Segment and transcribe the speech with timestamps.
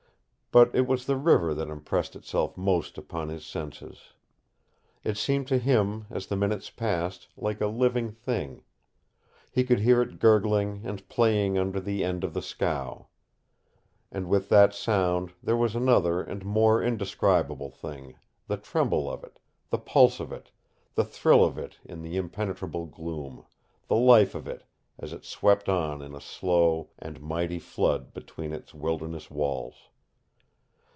[0.53, 4.11] But it was the river that impressed itself most upon his senses.
[5.01, 8.61] It seemed to him, as the minutes passed, like a living thing.
[9.49, 13.07] He could hear it gurgling and playing under the end of the scow.
[14.11, 18.15] And with that sound there was another and more indescribable thing,
[18.47, 19.39] the tremble of it,
[19.69, 20.51] the pulse of it,
[20.95, 23.45] the thrill of it in the impenetrable gloom,
[23.87, 24.65] the life of it
[24.97, 29.87] as it swept on in a slow and mighty flood between its wilderness walls.